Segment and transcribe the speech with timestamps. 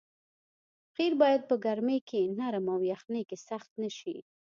[0.95, 4.15] قیر باید په ګرمۍ کې نرم او په یخنۍ کې سخت نه شي